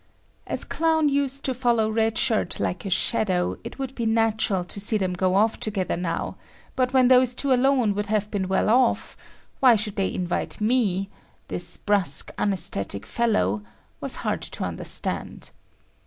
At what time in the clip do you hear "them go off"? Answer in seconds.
4.97-5.59